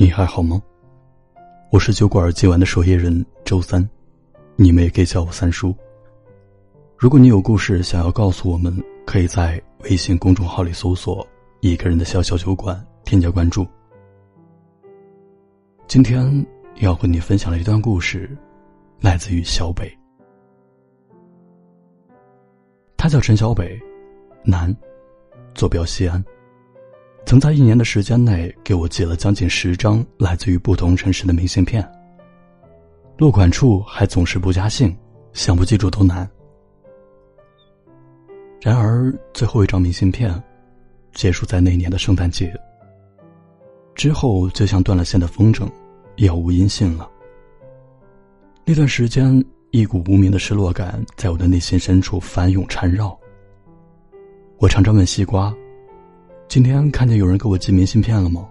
[0.00, 0.58] 你还好吗？
[1.70, 3.86] 我是酒馆今晚的守夜人周三，
[4.56, 5.76] 你们也可以叫我三叔。
[6.96, 8.74] 如果你有故事想要告诉我们，
[9.04, 11.28] 可以在微信公众号里搜索
[11.60, 13.66] “一个人的小小酒馆”，添加关注。
[15.86, 18.34] 今天要和你分享的一段故事，
[19.02, 19.94] 来自于小北。
[22.96, 23.78] 他叫陈小北，
[24.42, 24.74] 男，
[25.54, 26.24] 坐标西安。
[27.30, 31.88] 曾在一年的时间内给我寄了将近十张来自于不同城市的明信片。
[33.16, 34.92] 落款处还总是不加姓，
[35.32, 36.28] 想不记住都难。
[38.60, 40.42] 然而最后一张明信片，
[41.12, 42.52] 结束在那年的圣诞节。
[43.94, 45.68] 之后就像断了线的风筝，
[46.16, 47.08] 杳无音信了。
[48.64, 49.32] 那段时间，
[49.70, 53.16] 一股无名的失落感在我的内心深处翻涌缠绕。
[54.58, 55.54] 我常常问西瓜。
[56.50, 58.44] 今天看见有人给我寄明信片了吗？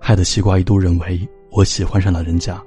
[0.00, 2.60] 害得西瓜一度认为我喜欢上了人家，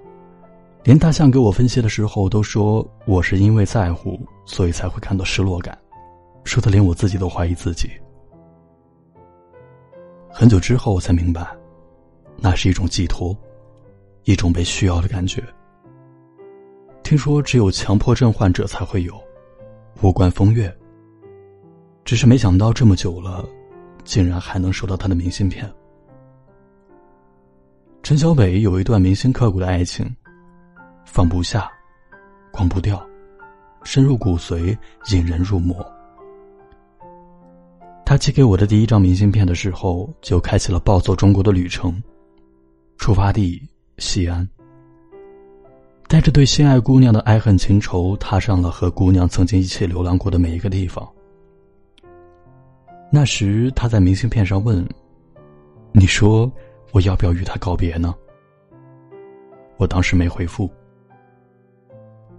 [0.85, 5.77] 连大象给我分析的时候都说我是因为在乎，所以才会感到失落感，
[6.45, 7.89] 说的连我自己都怀疑自己。
[10.29, 11.45] 很久之后我才明白，
[12.37, 13.37] 那是一种寄托，
[14.23, 15.43] 一种被需要的感觉。
[17.03, 19.13] 听说只有强迫症患者才会有，
[20.01, 20.73] 无关风月。
[22.05, 23.45] 只是没想到这么久了。
[24.03, 25.71] 竟然还能收到他的明信片。
[28.03, 30.05] 陈小北有一段铭心刻骨的爱情，
[31.05, 31.71] 放不下，
[32.53, 33.01] 忘不掉，
[33.83, 34.77] 深入骨髓，
[35.11, 35.85] 引人入魔。
[38.03, 42.01] 他寄给我的第一张明信片的时候，就开启了暴走中国的旅程，
[42.97, 43.61] 出发地
[43.99, 44.45] 西安，
[46.09, 51.07] 带着对心爱姑娘的爱恨情仇，踏上了和姑娘曾经一起流浪过的每一个地方。
[53.13, 54.87] 那时他在明信片上问
[55.91, 56.49] ：“你说
[56.93, 58.15] 我要不要与他告别呢？”
[59.75, 60.71] 我当时没回复。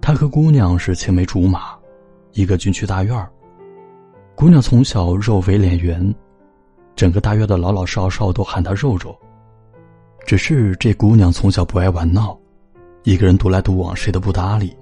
[0.00, 1.78] 他和姑娘是青梅竹马，
[2.32, 3.30] 一个军区大院儿。
[4.34, 6.12] 姑娘从小肉肥脸圆，
[6.96, 9.14] 整个大院的老老少少都喊她肉肉。
[10.24, 12.38] 只是这姑娘从小不爱玩闹，
[13.02, 14.74] 一个人独来独往，谁都不搭理。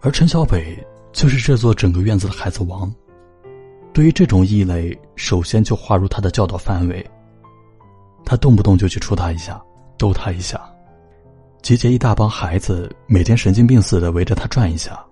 [0.00, 0.82] 而陈小北
[1.12, 2.90] 就是这座整个院子的孩子王。
[3.98, 7.04] 对于这种异类，首先就划入他的教导范围。
[8.24, 9.60] 他动不动就去戳他一下，
[9.98, 10.60] 逗他一下，
[11.62, 15.04] 集结一大帮孩子，每天神经病似的围着他转一下。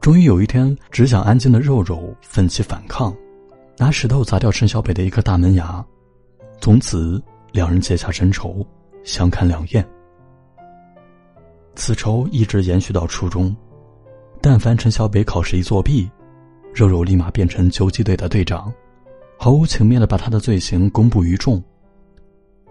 [0.00, 3.12] 终于有一天，只想安静的肉肉奋起反抗，
[3.78, 5.84] 拿石头砸掉陈小北的一颗大门牙。
[6.60, 8.64] 从此，两人结下深仇，
[9.02, 9.84] 相看两厌。
[11.74, 13.52] 此仇一直延续到初中，
[14.40, 16.08] 但凡陈小北考试一作弊。
[16.76, 18.70] 肉肉立马变成游击队的队长，
[19.38, 21.62] 毫无情面的把他的罪行公布于众。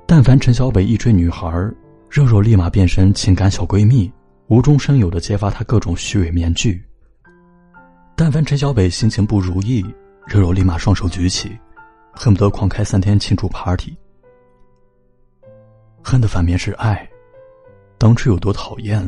[0.05, 1.49] 但凡陈小北一追女孩，
[2.07, 4.11] 肉肉立马变身情感小闺蜜，
[4.45, 6.85] 无中生有的揭发他各种虚伪面具。
[8.16, 9.83] 但凡陈小北心情不如意，
[10.27, 11.57] 肉肉立马双手举起，
[12.13, 13.97] 恨不得狂开三天庆祝 party。
[16.03, 17.09] 恨的反面是爱，
[17.97, 19.03] 当初有多讨厌，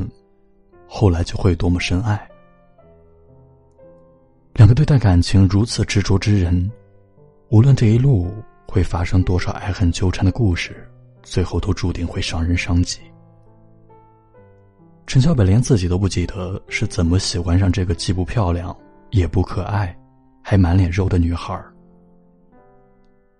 [0.87, 2.27] 后来就会有多么深爱。
[4.57, 6.71] 两个对待感情如此执着之人，
[7.49, 8.33] 无论这一路
[8.67, 10.89] 会发生多少爱恨纠缠的故事，
[11.21, 12.99] 最后都注定会伤人伤己。
[15.05, 18.75] 陈小北连自己都不记得是怎么喜欢上这个既不漂亮
[19.11, 19.95] 也不可爱，
[20.41, 21.63] 还满脸肉的女孩。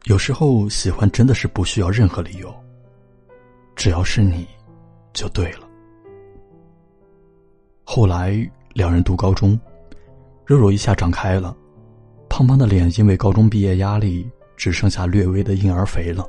[0.03, 2.53] 有时候喜欢真的是不需要任何理由，
[3.75, 4.47] 只要是你，
[5.13, 5.67] 就对了。
[7.83, 9.59] 后来两人读高中。
[10.47, 11.53] 肉肉一下长开了，
[12.29, 14.25] 胖胖的脸因为高中毕业压力
[14.55, 16.25] 只剩下略微的婴儿肥了。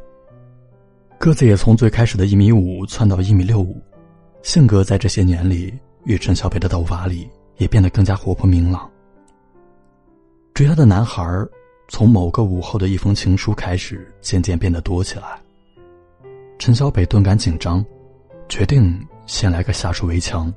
[1.20, 3.80] 个子也从最开始的一米五窜到一米六五，
[4.42, 8.90] 性格在这些年里与陈小北的斗法里也变得更加活泼明朗。
[10.52, 11.24] 追他的男孩
[11.86, 15.40] 从某个午后的一封情书开始，渐渐变得多起来。
[16.58, 17.84] 陈小北顿感紧张，
[18.48, 20.52] 决定先来个下手为强，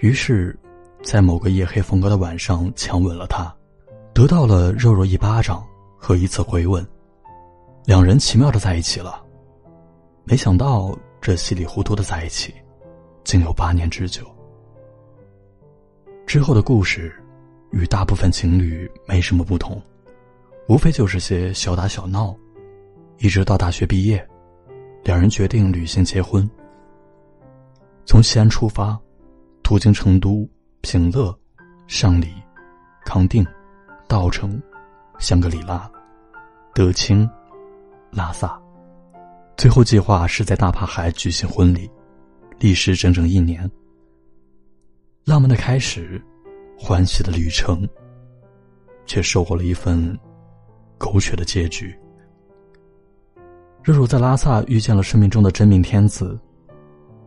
[0.00, 0.58] 于是。
[1.02, 3.54] 在某个夜黑风高的晚上，强吻了她，
[4.12, 5.64] 得到了肉肉一巴掌
[5.96, 6.86] 和一次回吻，
[7.86, 9.24] 两人奇妙的在一起了。
[10.24, 12.52] 没想到这稀里糊涂的在一起，
[13.24, 14.26] 竟有八年之久。
[16.26, 17.14] 之后的故事，
[17.70, 19.80] 与大部分情侣没什么不同，
[20.68, 22.36] 无非就是些小打小闹，
[23.18, 24.28] 一直到大学毕业，
[25.04, 26.48] 两人决定旅行结婚。
[28.04, 28.98] 从西安出发，
[29.62, 30.46] 途经成都。
[30.80, 31.36] 平乐、
[31.86, 32.32] 上里、
[33.04, 33.44] 康定、
[34.06, 34.60] 稻城、
[35.18, 35.90] 香格里拉、
[36.72, 37.28] 德清、
[38.10, 38.60] 拉萨，
[39.56, 41.90] 最后计划是在大帕海举行婚礼，
[42.58, 43.68] 历时整整一年。
[45.24, 46.22] 浪漫的开始，
[46.78, 47.86] 欢喜的旅程，
[49.04, 50.16] 却收获了一份
[50.96, 51.94] 狗血的结局。
[53.82, 56.38] 热如在拉萨遇见了生命中的真命天子，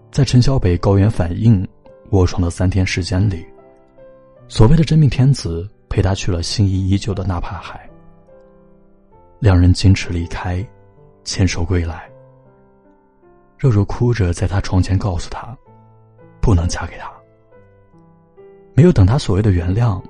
[0.09, 1.67] 在陈小北高原反应
[2.11, 3.45] 卧床的三天时间里，
[4.49, 7.89] 所谓的真命天子陪他去了心仪已久的纳帕海。
[9.39, 10.65] 两人矜持离开，
[11.23, 12.09] 牵手归来。
[13.57, 15.57] 肉肉哭着在他床前告诉他，
[16.41, 17.09] 不能嫁给他。
[18.73, 20.03] 没有等他所谓的原谅，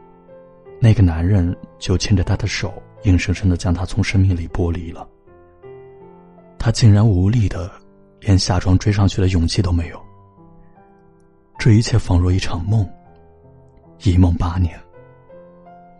[0.80, 5.07] 那个男人就牵着他的手，硬生生的将他从生命里剥离了。
[6.57, 7.71] 他竟然无力的，
[8.21, 10.01] 连下床追上去的勇气都没有。
[11.62, 12.84] 这一切仿若一场梦，
[14.00, 14.81] 一梦八年，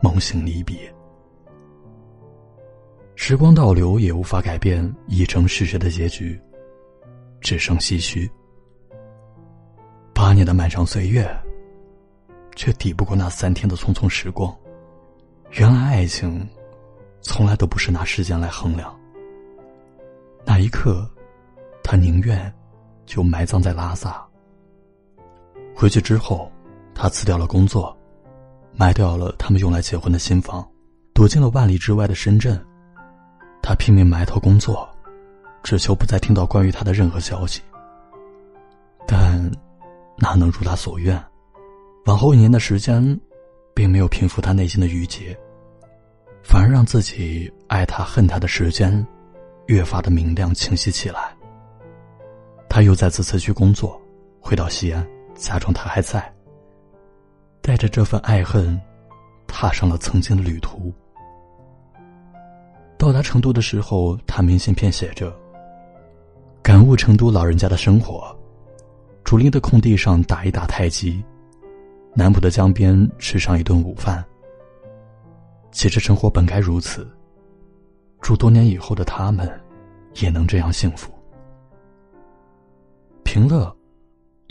[0.02, 0.76] 梦醒离别。
[3.14, 6.42] 时光倒流也无法改变已成事实的结局，
[7.42, 8.28] 只剩唏嘘。
[10.16, 11.30] 八年的漫长岁月，
[12.56, 14.52] 却抵不过那三天的匆匆时光。
[15.52, 16.44] 原来爱情，
[17.22, 19.00] 从来都不是拿时间来衡量。
[20.44, 21.08] 那一刻，
[21.84, 22.52] 他宁愿
[23.06, 24.28] 就埋葬在拉萨。
[25.76, 26.52] 回去之后，
[26.94, 27.96] 他辞掉了工作，
[28.74, 30.68] 卖掉了他们用来结婚的新房，
[31.14, 32.60] 躲进了万里之外的深圳。
[33.62, 34.90] 他拼命埋头工作，
[35.64, 37.62] 只求不再听到关于他的任何消息。
[39.08, 39.52] 但
[40.18, 41.22] 哪能如他所愿？
[42.06, 43.20] 往后一年的时间，
[43.74, 45.38] 并没有平复他内心的郁结，
[46.44, 49.06] 反而让自己爱他恨他的时间。
[49.68, 51.34] 越发的明亮清晰起来。
[52.68, 54.02] 他又再次辞去工作，
[54.42, 55.08] 回到西安，
[55.42, 56.32] 假装他还在。
[57.62, 58.80] 带着这份爱恨，
[59.48, 60.94] 踏上了曾经的旅途。
[62.98, 65.36] 到达成都的时候，他明信片写着
[66.62, 68.36] ：“感悟成都老人家的生活，
[69.24, 71.24] 竹林的空地上打一打太极，
[72.14, 74.24] 南浦的江边吃上一顿午饭。
[75.72, 77.08] 其实生活本该如此。”
[78.22, 79.50] 祝多年以后的他们，
[80.22, 81.12] 也能这样幸福。
[83.24, 83.76] 平乐，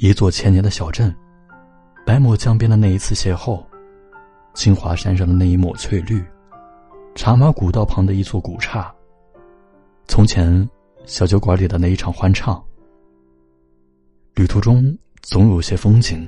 [0.03, 1.15] 一座千年的小镇，
[2.07, 3.63] 白抹江边的那一次邂逅，
[4.55, 6.25] 金华山上的那一抹翠绿，
[7.15, 8.91] 茶马古道旁的一座古刹，
[10.09, 10.67] 从前
[11.05, 12.65] 小酒馆里的那一场欢唱。
[14.37, 16.27] 旅途中总有些风景，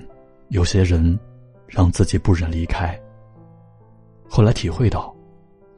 [0.51, 1.19] 有些人，
[1.67, 2.95] 让自己不忍离开。
[4.29, 5.17] 后来体会到，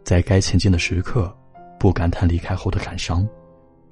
[0.02, 1.32] 在该前进的时刻。
[1.78, 3.28] 不感叹离开后的感伤，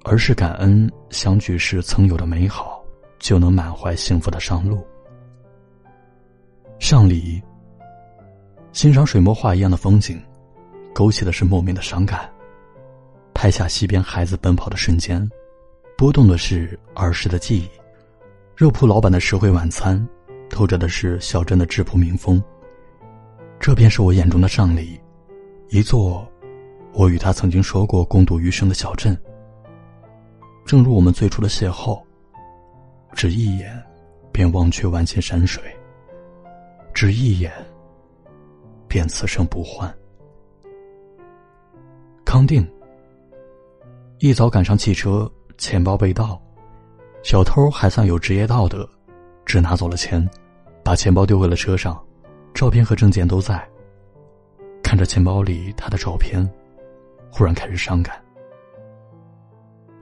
[0.02, 2.71] 而是感恩相聚时曾有的美好，
[3.22, 4.84] 就能满怀幸福的上路。
[6.80, 7.40] 上礼，
[8.72, 10.20] 欣赏水墨画一样的风景，
[10.92, 12.28] 勾起的是莫名的伤感。
[13.32, 15.26] 拍下溪边孩子奔跑的瞬间，
[15.96, 17.68] 拨动的是儿时的记忆。
[18.56, 20.06] 肉铺老板的实惠晚餐，
[20.50, 22.42] 透着的是小镇的质朴民风。
[23.60, 25.00] 这便是我眼中的上礼，
[25.70, 26.28] 一座。
[26.92, 29.16] 我与他曾经说过共度余生的小镇，
[30.66, 32.02] 正如我们最初的邂逅，
[33.12, 33.80] 只一眼，
[34.32, 35.62] 便忘却万千山水；
[36.92, 37.52] 只一眼，
[38.88, 39.92] 便此生不换。
[42.24, 42.66] 康定，
[44.18, 46.40] 一早赶上汽车，钱包被盗，
[47.22, 48.88] 小偷还算有职业道德，
[49.44, 50.28] 只拿走了钱，
[50.82, 52.02] 把钱包丢回了车上，
[52.54, 53.62] 照片和证件都在。
[54.82, 56.48] 看着钱包里他的照片。
[57.34, 58.22] 忽然开始伤感。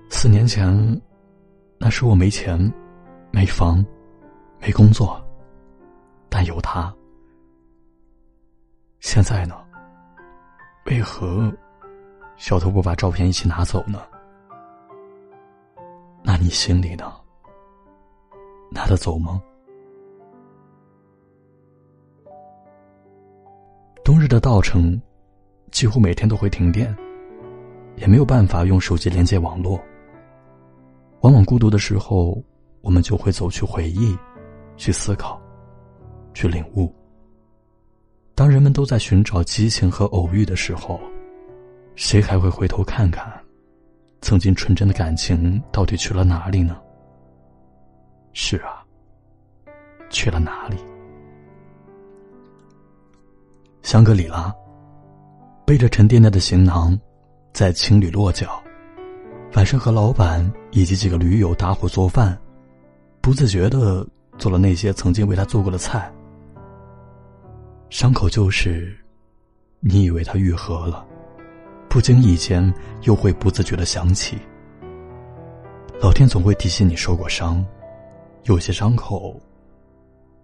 [0.08, 1.00] 四年前，
[1.78, 2.58] 那时我没钱、
[3.30, 3.84] 没房、
[4.60, 5.22] 没工作，
[6.28, 6.94] 但有他。
[9.00, 9.54] 现在呢？
[10.86, 11.52] 为何
[12.36, 14.02] 小偷不把照片一起拿走呢？
[16.22, 17.12] 那你心里呢？
[18.70, 19.40] 拿得走吗？
[24.04, 25.00] 冬日的稻城，
[25.70, 26.94] 几乎每天都会停电。
[27.96, 29.78] 也没有办法用手机连接网络。
[31.20, 32.42] 往往孤独的时候，
[32.80, 34.16] 我们就会走去回忆，
[34.76, 35.40] 去思考，
[36.34, 36.92] 去领悟。
[38.34, 41.00] 当人们都在寻找激情和偶遇的时候，
[41.94, 43.30] 谁还会回头看看，
[44.20, 46.80] 曾经纯真的感情到底去了哪里呢？
[48.32, 48.84] 是啊，
[50.08, 50.76] 去了哪里？
[53.82, 54.54] 香格里拉，
[55.66, 56.98] 背着沉甸甸的行囊。
[57.52, 58.62] 在青旅落脚，
[59.54, 62.40] 晚上和老板以及几个驴友搭伙做饭，
[63.20, 64.06] 不自觉的
[64.38, 66.10] 做了那些曾经为他做过的菜。
[67.90, 68.96] 伤口就是，
[69.80, 71.04] 你以为它愈合了，
[71.88, 72.72] 不经意间
[73.02, 74.38] 又会不自觉的想起。
[76.00, 77.66] 老天总会提醒你受过伤，
[78.44, 79.38] 有些伤口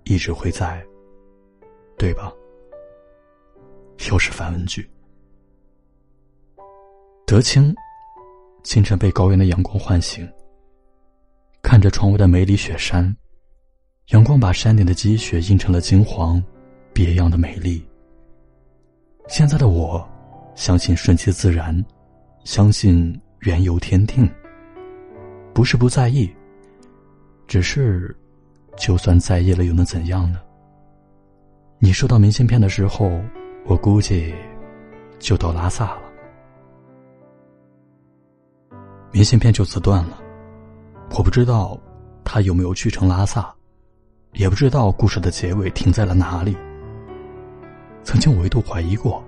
[0.05, 0.85] 一直会在，
[1.97, 2.33] 对吧？
[4.11, 4.91] 又是反问句。
[7.27, 7.75] 德清，
[8.65, 10.29] 清晨被高原的阳光唤醒，
[11.67, 13.13] 看着窗外的梅里雪山，
[14.11, 16.41] 阳光把山顶的积雪映成了金黄，
[16.93, 17.85] 别样的美丽。
[19.27, 20.09] 现在的我，
[20.55, 21.85] 相信顺其自然，
[22.45, 24.31] 相信缘由天定。
[25.53, 26.33] 不是不在意，
[27.49, 28.17] 只是，
[28.77, 30.41] 就算在意了，又能怎样呢？
[31.81, 33.11] 你收到明信片的时候，
[33.65, 34.33] 我估计
[35.19, 36.03] 就到拉萨了。
[39.11, 40.23] 明信片就此断了，
[41.11, 41.79] 我不知道
[42.25, 43.55] 他有没有去成拉萨，
[44.33, 46.57] 也不知道故事的结尾停在了哪里。
[48.05, 49.25] 曾经我一度怀疑过，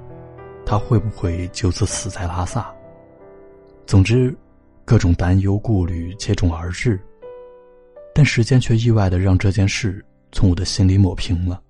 [0.66, 2.75] 他会不会就此死在拉萨。
[3.87, 4.37] 总之。
[4.85, 6.99] 各种担忧、顾虑接踵而至，
[8.14, 11.62] 但时间却意外的让这件事从我的心里抹平了。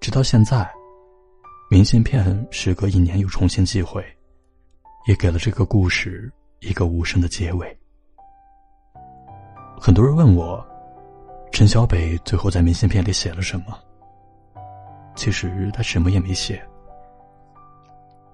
[0.00, 0.68] 直到现在，
[1.70, 4.04] 明信片时隔一年又重新寄回，
[5.06, 7.78] 也给了这个故事一个无声的结尾。
[9.80, 10.64] 很多人问我，
[11.52, 13.78] 陈小北最后在明信片里写了什么？
[15.14, 16.62] 其实他什么也没写。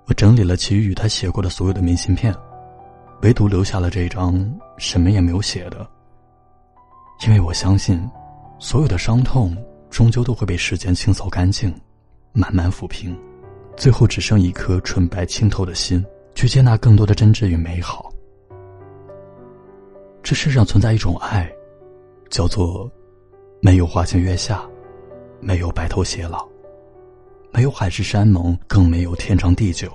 [0.06, 2.34] 我整理了其余他写过的所有的明信片。
[3.22, 4.34] 唯独留下了这一张
[4.78, 5.88] 什么也没有写的，
[7.25, 8.04] 因为我相信，
[8.58, 9.56] 所有的伤痛
[9.90, 11.72] 终究都会被时间清扫干净，
[12.32, 13.16] 慢慢抚平，
[13.76, 18.12] 最后只剩一颗纯白清透的心，去接纳更多的真挚与美好。
[20.32, 21.46] 这世上存在一种爱，
[22.30, 22.90] 叫做
[23.60, 24.66] 没有花前月下，
[25.42, 26.48] 没有白头偕老，
[27.52, 29.92] 没有海誓山盟，更没有天长地久。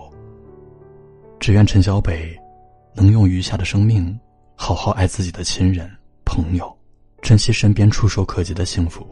[1.39, 2.37] 只愿陈小北。
[2.93, 4.15] 能用余下的生命，
[4.55, 5.89] 好好爱自己的亲人、
[6.23, 6.71] 朋友，
[7.19, 9.07] 珍惜身边触手可及的幸福。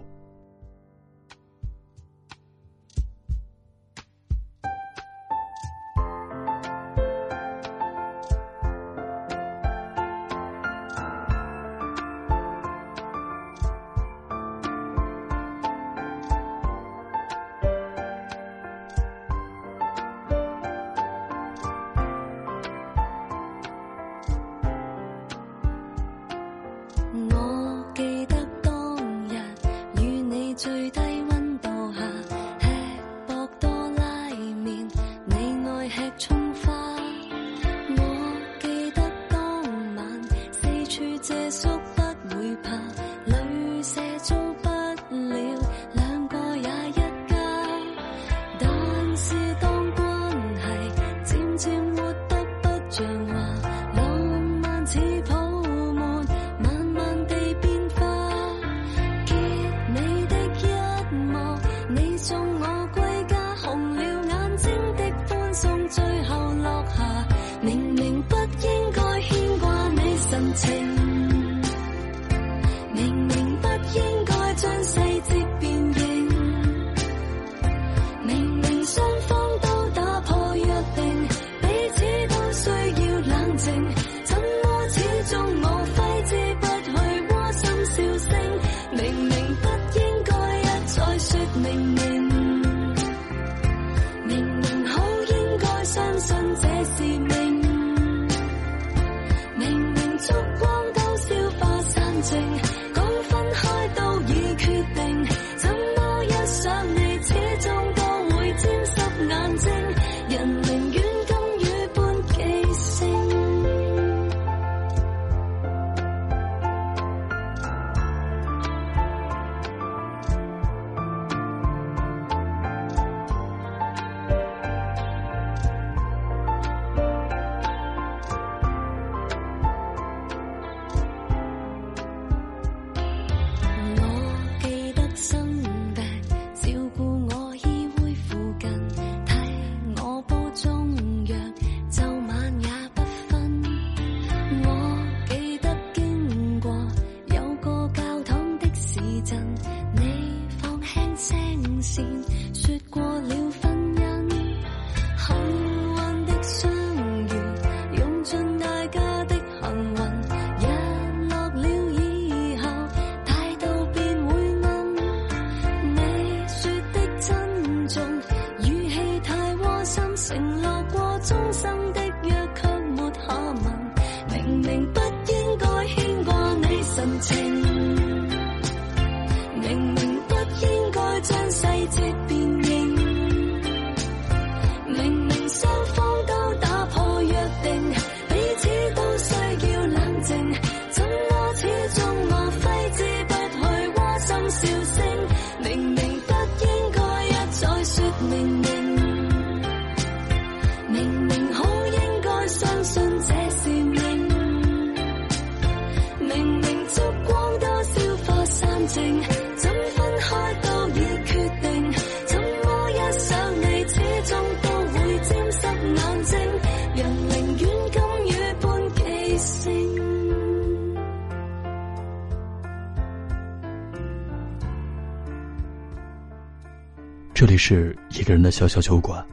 [227.45, 229.23] 这里是一个人的小小酒馆，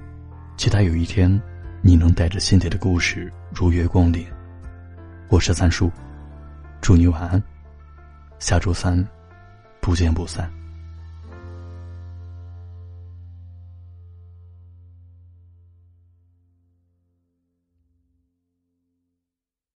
[0.58, 1.40] 期待有一天，
[1.80, 4.26] 你能带着心底的故事如约光临。
[5.30, 5.90] 我是三叔，
[6.82, 7.42] 祝你晚安，
[8.38, 9.02] 下周三
[9.80, 10.46] 不见不散。